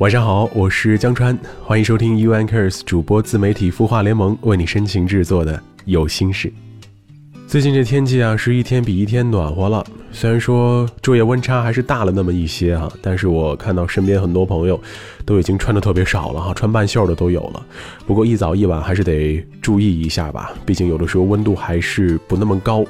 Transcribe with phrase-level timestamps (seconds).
[0.00, 6.50] 晚上好，我是江川，欢迎收听 UNKers 主播自媒体孵化联盟为你深情制作的有心事。
[7.46, 9.84] 最近这天气啊，是一天比一天暖和了。
[10.10, 14.80] 虽然说昼夜温差还是大了那么一些啊，但是我看到身边很多朋友
[15.24, 17.62] 都已经穿的特别少了哈，穿半袖的都有了。
[18.06, 22.84] 不过一早一晚还是得注意一下吧，毕竟有的时候温度还是不那么高，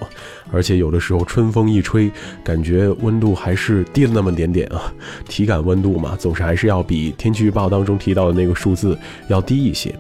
[0.51, 2.11] 而且有的时候春风一吹，
[2.43, 4.81] 感觉温度还是低了那么点点啊。
[5.29, 8.97] 体感温度嘛，总是还是要比天气预报当中提到的那个数字
[9.29, 9.95] 要低一些。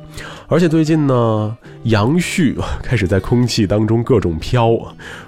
[0.49, 4.71] 而且最近呢，杨絮开始在空气当中各种飘，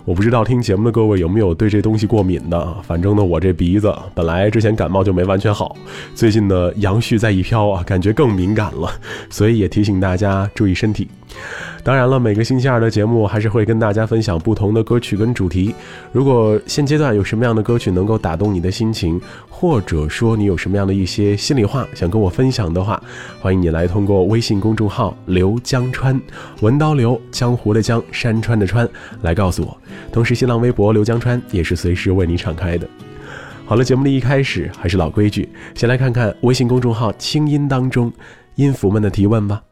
[0.05, 1.83] 我不知道听节目的各位有没有对这。
[1.83, 5.77] 东西过敏的，反正呢，我这鼻子本来之前感冒就没完全好，
[6.15, 8.91] 最近呢杨絮再一飘啊，感觉更敏感了，
[9.31, 11.09] 所以也提醒大家注意身体。
[11.83, 15.75] 当然了，每个星期二的节目还是会跟大家分享不同的歌曲跟主题。
[16.13, 23.03] 如果现阶段有什么样的歌曲能够打动你的心情，或者说你有什么样的一些心里话想跟我分享的话，
[23.41, 26.21] 欢迎你来通过微信公众号“刘江川”，
[26.61, 28.89] 文刀刘江湖的江山川的川
[29.23, 29.77] 来告诉我。
[30.13, 32.87] 同时，新浪微博刘江川也是随时为你敞开的。
[33.65, 38.13] 好了，节目的一开始还是老规矩，先来看看微信公众号“清音”当中
[38.57, 39.63] 音符们的提问吧。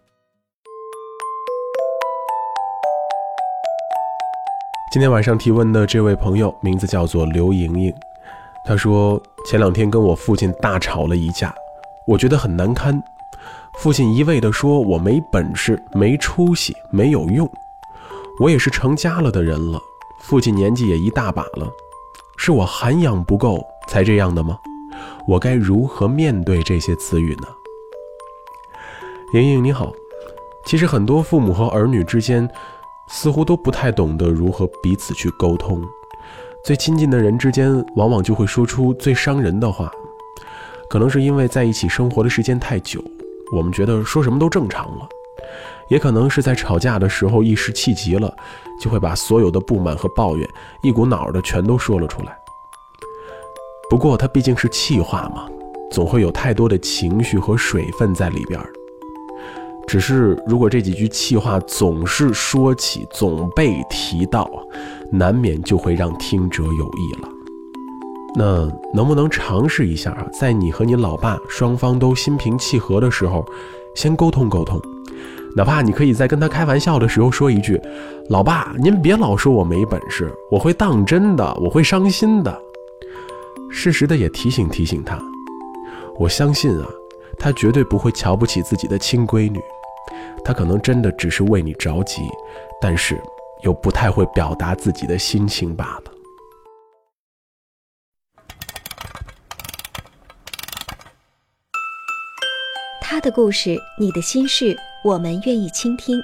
[4.92, 7.92] 今天晚上提问的这位朋友名字叫做刘莹莹，
[8.64, 11.54] 她说前两天跟我父亲大吵了一架，
[12.06, 13.02] 我觉得很难堪。
[13.80, 17.46] 父亲一味地说我没本事、没出息、没有用。
[18.40, 19.78] 我也是成家了的人了，
[20.22, 21.68] 父亲年纪也一大把了，
[22.38, 24.56] 是我涵养不够才这样的吗？
[25.26, 27.48] 我该如何面对这些词语呢？
[29.34, 29.92] 莹莹你好，
[30.64, 32.48] 其实很多父母和儿女之间。
[33.12, 35.82] 似乎都不太懂得如何彼此去沟通，
[36.64, 39.90] 最亲近的人之间，往往就会说出最伤人的话。
[40.88, 43.02] 可能是因为在一起生活的时间太久，
[43.52, 45.08] 我们觉得说什么都正常了；
[45.88, 48.32] 也可能是在吵架的时候一时气急了，
[48.80, 50.48] 就会把所有的不满和抱怨
[50.80, 52.39] 一股脑的全都说了出来。
[53.90, 55.48] 不过，它毕竟是气话嘛，
[55.90, 58.70] 总会有太多的情绪和水分在里边儿。
[59.84, 64.48] 只是，如果这几句气话总是说起，总被提到，
[65.10, 67.28] 难免就会让听者有意了。
[68.36, 70.24] 那能不能尝试一下啊？
[70.32, 73.44] 在你和你老爸双方都心平气和的时候，
[73.96, 74.80] 先沟通沟通，
[75.56, 77.80] 哪怕你可以在跟他开玩笑的时候说一句
[78.30, 82.56] ：“老爸，您别老说我没本事，我会当真的，我会伤心的。”
[83.70, 85.18] 适时的也提醒提醒他。
[86.18, 86.86] 我相信啊，
[87.38, 89.60] 他绝对不会瞧不起自己的亲闺女。
[90.44, 92.22] 他可能真的只是为你着急，
[92.80, 93.20] 但是
[93.62, 96.12] 又不太会表达自己的心情罢了。
[103.00, 106.20] 他的故事，你的心事，我们愿意倾听。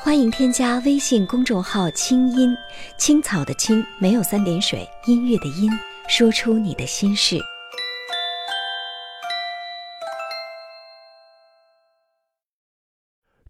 [0.00, 2.56] 欢迎添加微信公众号“清音
[2.96, 5.68] 青草”的青没有三点水，音乐的音，
[6.08, 7.38] 说出你的心事。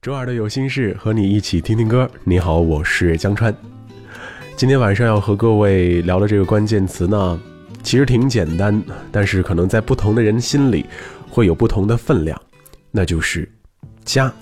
[0.02, 2.10] 周二的有心事和你一起听听歌。
[2.24, 3.54] 你好，我是江川。
[4.56, 7.40] 今天晚上要和各位聊的这个关键词呢，
[7.84, 8.82] 其实挺简单，
[9.12, 10.84] 但是可能在不同的人心里
[11.30, 12.40] 会有不同的分量，
[12.90, 13.48] 那就是
[14.04, 14.32] 家。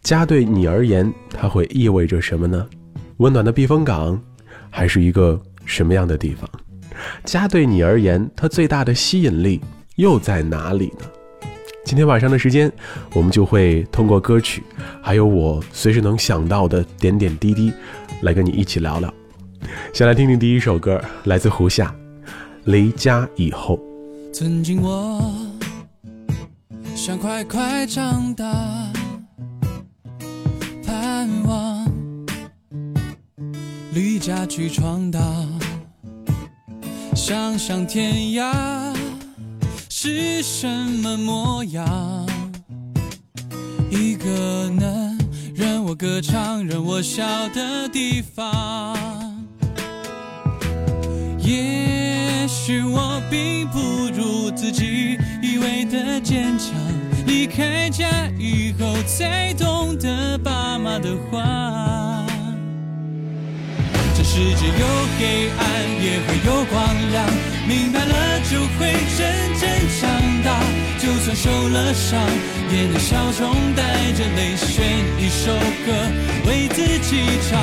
[0.00, 2.66] 家对你而言，它会意味着什么呢？
[3.18, 4.18] 温暖的避风港，
[4.70, 6.48] 还是一个什么样的地方？
[7.24, 9.60] 家对你而言，它最大的吸引力
[9.96, 11.06] 又在哪里呢？
[11.84, 12.70] 今天晚上的时间，
[13.14, 14.62] 我们就会通过歌曲，
[15.02, 17.72] 还有我随时能想到的点点滴滴，
[18.22, 19.12] 来跟你一起聊聊。
[19.94, 21.94] 先来听听第一首歌，来自胡夏，
[22.64, 23.78] 《离家以后》。
[24.34, 25.20] 曾经我
[26.94, 28.44] 想快快长大，
[30.84, 31.90] 盼望
[33.94, 35.57] 离家去闯荡，
[37.28, 38.10] 想想天
[38.40, 38.96] 涯。
[39.90, 42.26] 是什么模样？
[43.90, 45.18] 一个能
[45.54, 48.96] 任我歌唱、任我笑的地方。
[51.38, 53.78] 也许我并不
[54.18, 56.72] 如自己以为的坚强。
[57.26, 58.08] 离开家
[58.38, 62.24] 以后，才懂得爸妈妈的话。
[64.38, 64.86] 世界有
[65.18, 65.66] 黑暗，
[66.00, 67.26] 也会有光亮，
[67.66, 69.26] 明白了就会真
[69.58, 69.68] 正
[69.98, 70.08] 长
[70.44, 70.62] 大。
[71.00, 72.20] 就算受了伤，
[72.70, 73.82] 也能笑中带
[74.12, 74.86] 着泪选
[75.18, 75.50] 一首
[75.84, 75.90] 歌
[76.46, 77.18] 为自己
[77.50, 77.58] 唱。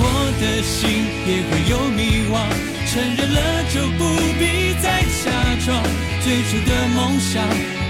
[0.00, 0.04] 我
[0.38, 2.44] 的心也会有迷惘，
[2.92, 4.04] 承认了就不
[4.38, 5.32] 必再假
[5.64, 5.82] 装。
[6.22, 7.42] 最初的梦想，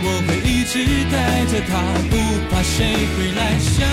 [0.04, 0.78] 我会一直
[1.10, 2.14] 带着它，不
[2.54, 2.86] 怕谁
[3.16, 3.84] 会来笑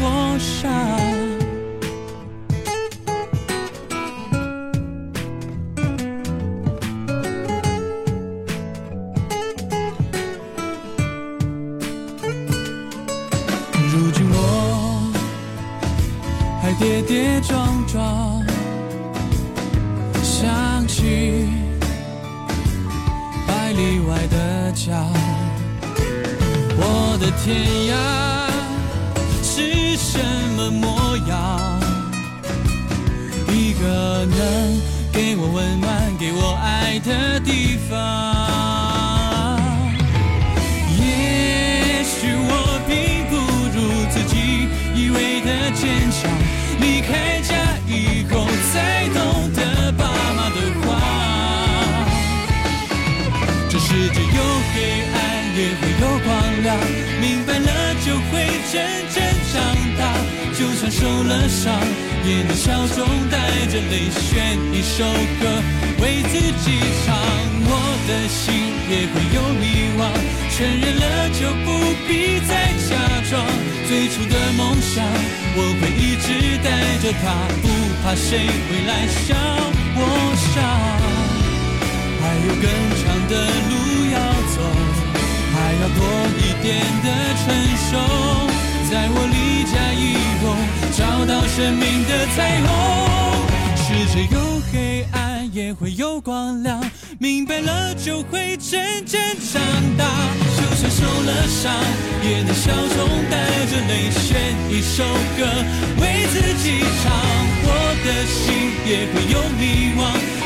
[0.00, 1.41] 我傻。
[27.22, 27.94] 的天涯
[29.44, 30.18] 是什
[30.56, 31.80] 么模样？
[33.46, 34.80] 一个能
[35.12, 37.94] 给我温暖、给我爱的地方。
[40.98, 42.50] 也许我
[42.88, 42.90] 并
[43.30, 43.36] 不
[43.70, 43.78] 如
[44.10, 46.28] 自己以为的坚强，
[46.80, 47.54] 离开家
[47.86, 50.84] 以后才懂得爸妈的话。
[53.70, 54.42] 这世界有
[54.74, 55.16] 黑暗，
[55.54, 56.28] 也会有光
[56.64, 56.74] 亮，
[58.72, 58.80] 会真
[59.12, 59.22] 正
[59.52, 59.60] 长
[59.98, 60.00] 大。
[60.58, 61.72] 就算受了伤，
[62.24, 63.36] 也能笑中带
[63.66, 65.04] 着泪选一首
[65.40, 65.62] 歌
[66.00, 67.14] 为自己唱。
[67.64, 67.70] 我
[68.08, 68.54] 的心
[68.88, 69.64] 也会有迷
[69.98, 70.00] 惘，
[70.50, 71.68] 承认了就不
[72.08, 72.50] 必再
[72.88, 72.90] 假
[73.28, 73.44] 装。
[73.88, 75.04] 最初的梦想，
[75.56, 76.26] 我会一直
[76.62, 76.68] 带
[77.02, 77.24] 着它，
[77.60, 77.68] 不
[78.02, 79.34] 怕谁会来笑
[79.96, 80.00] 我
[80.52, 80.54] 傻。
[82.20, 82.66] 还有更
[83.00, 83.32] 长的
[83.68, 83.72] 路
[84.12, 84.16] 要
[84.54, 84.56] 走，
[85.52, 86.00] 还要多
[86.38, 86.70] 一点
[87.02, 87.06] 的
[87.42, 87.44] 成
[87.90, 88.51] 熟。
[88.92, 90.52] 在我离家以后，
[90.92, 92.68] 找到生命的彩虹。
[93.74, 94.36] 世界有
[94.70, 96.78] 黑暗，也会有光亮，
[97.18, 99.18] 明白了就会真正
[99.50, 99.62] 长
[99.96, 100.04] 大。
[100.58, 101.72] 就算受了伤，
[102.22, 104.28] 也能笑中带着泪选
[104.68, 105.02] 一首
[105.38, 105.40] 歌
[105.96, 107.10] 为自己唱。
[107.64, 107.68] 我
[108.04, 110.00] 的心也会有迷惘，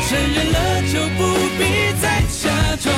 [0.06, 0.56] 承认了
[0.86, 1.20] 就不
[1.58, 1.60] 必
[2.00, 2.94] 再假装。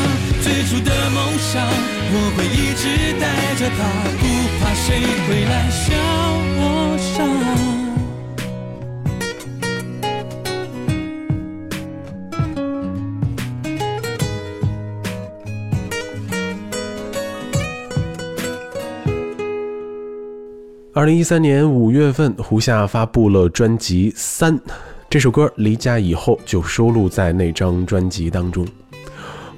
[0.51, 2.89] 最初的梦想，我会一直
[3.21, 3.79] 带着它，
[4.17, 4.25] 不
[4.59, 4.87] 怕谁
[5.27, 5.93] 会来笑
[6.57, 7.21] 我傻。
[20.95, 24.59] 二零一三年五月份，胡夏发布了专辑《三》，
[25.11, 28.67] 这首歌离家以后就收录在那张专辑当中。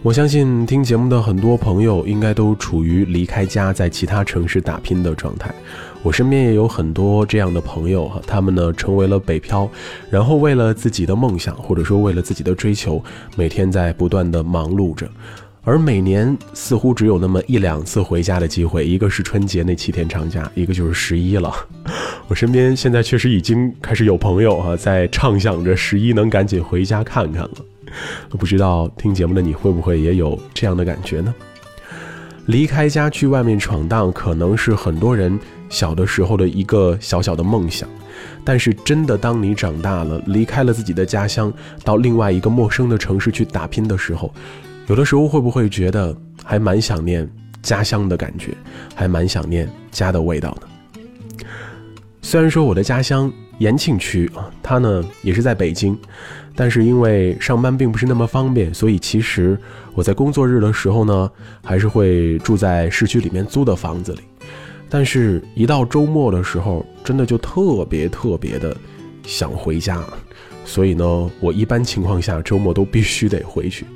[0.03, 5.55] 我相信听节目的很多朋友应该都处于离开家在其他城市打拼的状态。
[6.03, 9.69] 我身边也有很多这样的朋友哈，他们呢成为了北漂，
[10.09, 13.03] 然后为了自己的梦想或者说为了自己的追求，
[13.37, 15.07] 每天在不断的忙碌着。
[15.65, 21.55] 而每年似乎只有那么一两次回家的机会，一个是春节那七天长假，一个就是十一了。
[22.27, 27.51] 我身边现在确实已经开始有朋友哈，在畅想着十一能赶紧回家看看了。
[28.31, 31.35] 不知道听节目的你会不会也有这样的感觉呢？
[32.47, 35.39] 离开家去外面闯荡，可能是很多人
[35.69, 37.89] 小的时候的一个小小的梦想，
[38.45, 41.53] 但是真的当你长大了，离开了自己的家乡，
[41.85, 44.33] 到另外一个陌生的城市去打拼的时候，
[44.89, 47.29] 有的时候会不会觉得还蛮想念
[47.63, 48.53] 家乡的感觉，
[48.97, 51.47] 还蛮想念家的味道呢？
[52.23, 55.97] 虽然说我的家乡延庆区啊，它呢也是在北京，
[56.61, 59.59] 但是因为上班并不是那么方便，所以其实
[59.95, 61.31] 我在工作日的时候呢，
[61.65, 64.19] 还是会住在市区里面租的房子里。
[64.87, 68.77] 但是，一到周末的时候，真的就特别特别的
[69.25, 70.05] 想回家，
[70.67, 73.87] 所以呢，我一般情况下周末都必须得回去。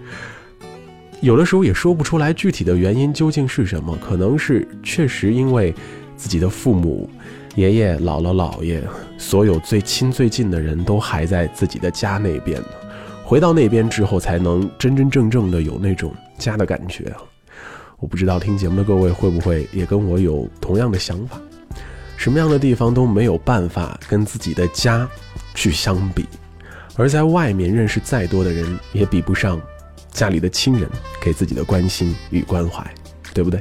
[1.20, 5.74] 有的时候也说不出来具体的原因究竟是什么，可能是确实因为
[6.16, 7.10] 自己的父母、
[7.54, 8.82] 爷爷、姥姥、姥爷，
[9.16, 12.68] 所有最亲最近的人都还在自己的家那边呢。
[13.24, 17.12] 回到那边之后，才能真真正正的有那种家的感觉！
[17.98, 21.40] 我不知道听节目的各位会不会也跟我有同样的想法？
[22.16, 25.08] 什么样的地方都没有办法跟自己的家
[25.54, 26.26] 去相比，
[26.96, 29.60] 而在外面认识再多的人，也比不上
[30.10, 30.88] 家里的亲人
[31.20, 32.84] 给自己的关心与关怀，
[33.32, 33.60] 对不对？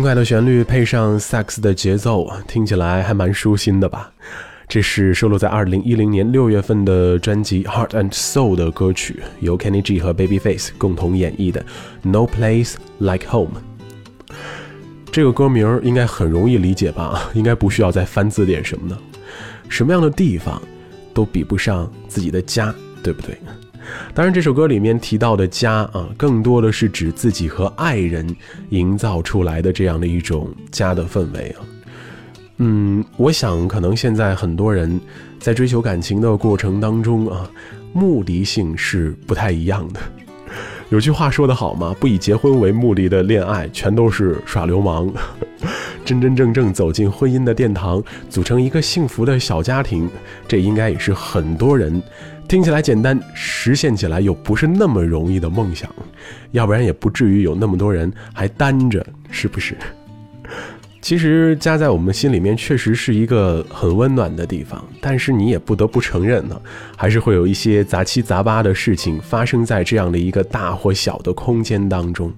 [0.00, 4.10] 轻快的旋律配上萨克斯的节奏，听起来还蛮舒心的吧？
[4.66, 11.60] 这是收录在2010年6月份的专辑《Heart and Soul》的歌曲，由 Kenny G 和 Babyface 共同演绎的
[12.02, 13.60] 《No Place Like Home》。
[15.12, 17.28] 这个歌名应该很容易理解吧？
[17.34, 18.96] 应该不需要再翻字典什么的。
[19.68, 20.62] 什么样的地方
[21.12, 23.36] 都比不上自己的家，对不对？
[24.14, 28.26] 当然，这首歌里面提到的家啊，更多的是指自己和爱人
[28.70, 31.60] 营造出来的这样的一种家的氛围啊。
[32.58, 35.00] 嗯，我想可能现在很多人
[35.38, 37.50] 在追求感情的过程当中啊，
[37.92, 40.00] 目的性是不太一样的。
[40.90, 45.08] 有句话说得好嘛，不以结婚为目的的恋爱全都是耍流氓。
[46.04, 50.10] 真真正正走进婚姻的殿堂，组成一个幸福的小家庭，
[50.48, 52.02] 这应该也是很多人
[52.48, 55.88] 听起来简单，实现起来又不是那么容易的梦想。
[56.50, 59.76] 要不然也不至于有那么多人还单着，是不是？
[61.02, 66.60] 其实家在我们心里面确实是一个很温暖的地方，但是你也不得不承认呢，
[66.94, 72.30] 还是会有一些杂七杂八的事情发生在这样的一个大或小的空间当中。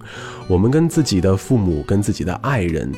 [0.47, 2.91] 我们跟自己的父母、跟自己的爱人，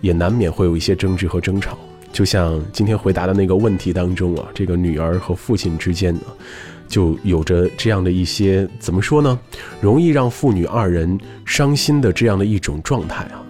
[0.00, 1.78] 也难免会有一些争执和争吵。
[2.12, 6.22] 就像今天回答的那个问题当中啊，这个女儿和父亲之间呢，
[6.88, 9.38] 就有着这样的一些怎么说呢，
[9.80, 13.40] 容易让父女二人伤心的这样的一种状态啊。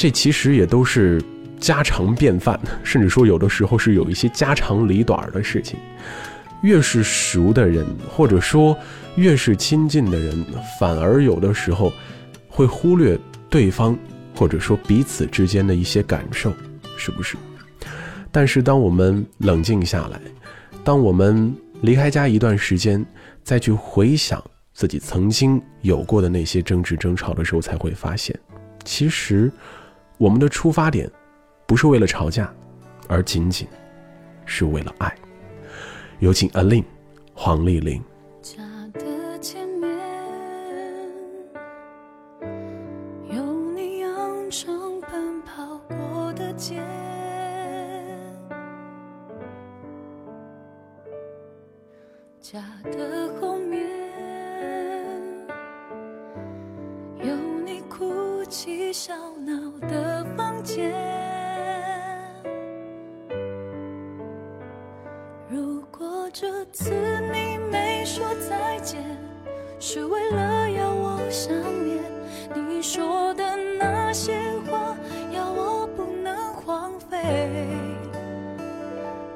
[0.00, 1.22] 这其实也都是
[1.58, 5.78] 家常便饭， 甚至说有的时候是有一些家长里短的事情。
[6.62, 8.74] 越是熟的人，或者说
[9.16, 10.42] 越是亲近的人，
[10.78, 11.92] 反而有的时候
[12.48, 13.18] 会忽略
[13.50, 13.94] 对方，
[14.34, 16.50] 或者说彼此之间的一些感受，
[16.96, 17.36] 是不是？
[18.32, 20.18] 但是当我们冷静下来，
[20.82, 23.04] 当我们离开家一段时间，
[23.44, 24.42] 再去回想
[24.72, 28.34] 自己曾经有过的那些争执争吵的时候，才会发现，
[28.82, 29.52] 其实。
[30.20, 31.10] 我们的出发点，
[31.66, 32.52] 不是为了吵架，
[33.08, 33.66] 而仅仅
[34.44, 35.10] 是为了爱。
[36.18, 36.84] 有请 Alin
[37.32, 38.04] 黄丽玲。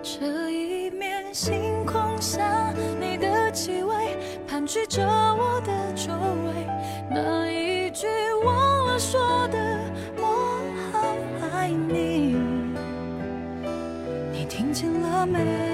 [0.02, 3.94] 这一面星空下，你的气味
[4.46, 6.12] 盘踞着我的周
[6.46, 6.66] 围，
[7.10, 8.06] 那一句
[8.44, 9.58] 忘了说的
[10.18, 11.16] “我好
[11.52, 12.36] 爱你”，
[14.32, 15.73] 你听见了没？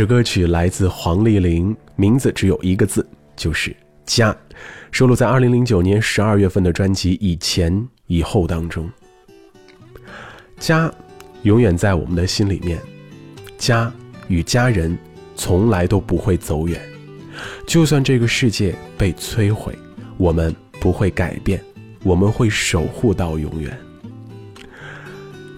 [0.00, 4.34] 首歌曲来自黄丽玲，名字只有一个字，就是“家”，
[4.90, 8.90] 收录在2009年12月份的专辑《以前以后》当中。
[10.58, 10.90] 家，
[11.42, 12.78] 永远在我们的心里面。
[13.58, 13.92] 家
[14.28, 14.96] 与家人
[15.36, 16.80] 从来都不会走远，
[17.66, 19.78] 就算这个世界被摧毁，
[20.16, 21.62] 我们不会改变，
[22.04, 23.78] 我们会守护到永远。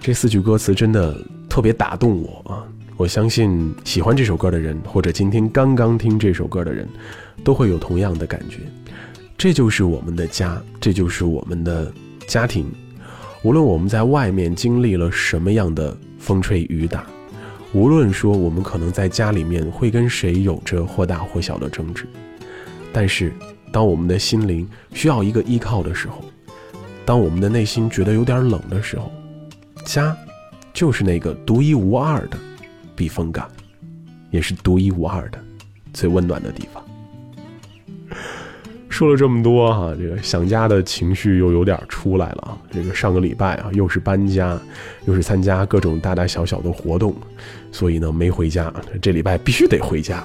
[0.01, 1.15] 这四句歌词真的
[1.49, 2.67] 特别打动我啊！
[2.95, 6.87] 我相信喜欢这首歌的人，或者今天刚刚听这首歌的人，
[7.43, 8.59] 都会有同样的感觉。
[9.35, 11.91] 这就是我们的家，这就是我们的
[12.27, 12.71] 家庭。
[13.41, 17.05] 无论我们在外面经历了什么样的风吹雨打，
[17.73, 22.05] 无论说我们可能在家里面会跟谁有着或大或小的争执，
[22.93, 23.33] 但是
[23.71, 26.23] 当我们的心灵需要一个依靠的时候，
[27.03, 29.11] 当我们的内心觉得有点冷的时候，
[29.83, 30.15] 家
[30.73, 32.37] 就是那个独一无二的
[32.95, 33.49] 避风港，
[34.31, 35.39] 也是独一无二的
[35.93, 36.83] 最温暖的地方。
[38.89, 42.57] 说了这么多哈、这个想家的情绪又有点出来了啊！
[42.71, 44.55] 这个上个礼拜啊，又是搬家，
[45.07, 47.15] 又是参加各种大大小小的活动，
[47.71, 48.71] 所以呢没回家。
[49.01, 50.23] 这礼拜必须得回家。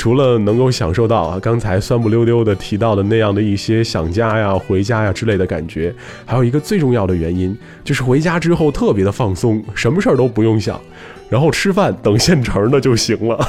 [0.00, 10.80] 除了能够享受到啊刚才酸不溜溜的提到的那样的一些想家呀、回家呀之类的感觉，还有一个最重要的原因，就是回家之后特别的放松，什么事儿都不用想，
[11.28, 13.46] 然后吃饭等现成的就行了。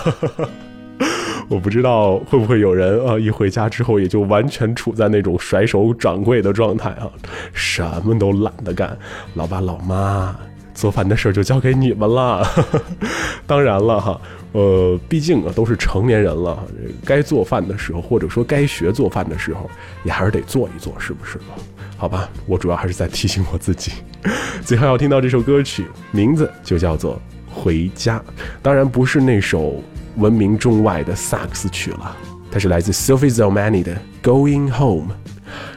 [1.47, 7.09] 我不知道会不会有人啊，一回家之后也就完全处在那种甩手掌柜的状态啊，
[7.53, 8.97] 什么都懒得干，
[9.35, 10.35] 老爸老妈
[10.73, 12.45] 做饭的事儿就交给你们了。
[13.45, 16.57] 当然了哈，呃，毕竟啊都是成年人了，
[17.05, 19.69] 该做饭的时候，或者说该学做饭的时候，
[20.03, 21.39] 也还是得做一做，是不是？
[21.97, 23.91] 好吧，我主要还是在提醒我自己。
[24.65, 27.15] 最后要听到这首歌曲，名字就叫做
[27.53, 28.19] 《回家》，
[28.61, 29.81] 当然不是那首。
[30.17, 32.17] 闻名中外的萨克斯曲了，
[32.51, 35.07] 它是来自 Sophie Zelmani 的《Going Home》，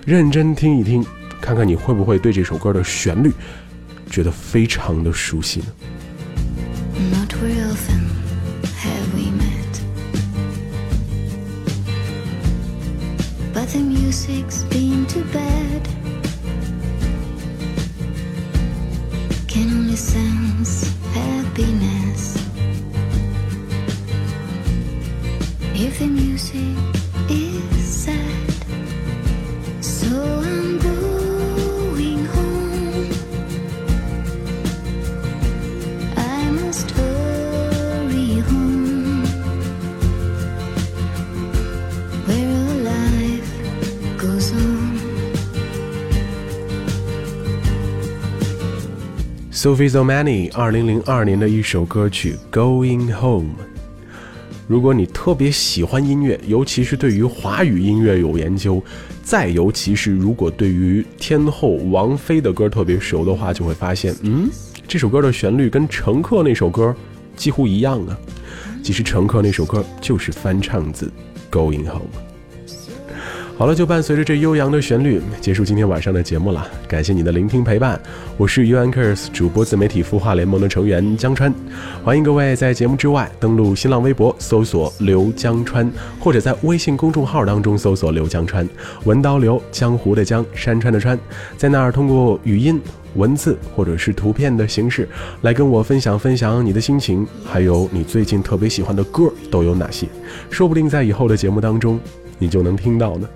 [0.05, 1.07] 认真听一听，
[1.41, 3.31] 看看你会不会对这首歌的旋律
[4.15, 5.67] 觉得非常的熟悉呢
[7.11, 8.07] ？Not very often
[8.79, 9.81] have we met,
[13.53, 14.84] but the music's been
[49.65, 53.49] Sophie Zelmani 二零零二年的一首歌曲《Going Home》。
[54.69, 58.85] 如果你特别喜欢音乐，尤其是对于华语音乐有研究，
[59.23, 64.51] 再尤其是如果对于天后王菲的歌特别熟的话，就会发现，嗯，
[64.87, 66.95] 这首歌的旋律跟《乘客》那首歌
[67.35, 68.19] 几乎一样啊。
[68.83, 71.07] 其实《乘客》那首歌就是翻唱自
[71.51, 72.01] 《Going Home》。
[73.57, 76.67] 好了，就伴随着这悠扬的旋律，结束今天晚上的节目了。
[76.89, 77.99] 感谢你的聆听陪伴，
[78.37, 81.55] 我是 u Anchors 主播自媒体孵化联盟的成员江川，
[82.03, 85.89] 欢迎各位在节目之外登录新浪微博搜索刘江川，
[86.19, 88.69] 或者在微信公众号当中搜索刘江川，
[89.05, 91.17] 文刀刘江湖的江山川的川，
[91.57, 92.83] 在那儿通过语音、
[93.15, 95.09] 文字或者是图片的形式
[95.43, 100.09] 来跟我分享分享你的心情，还有你最近特别喜欢的歌都有哪些，
[100.51, 102.01] 说不定在以后的节目当中
[102.39, 103.29] 你就能听到呢。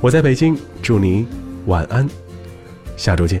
[0.00, 1.26] 我在北京，祝你
[1.66, 2.08] 晚安，
[2.96, 3.40] 下周见。